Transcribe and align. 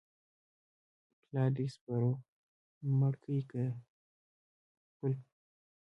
پلار 1.25 1.49
دي 1.57 1.65
سپرو 1.75 2.11
مړ 2.97 3.13
کى 3.23 3.37
که 3.49 3.63
پل؟ 4.97 5.13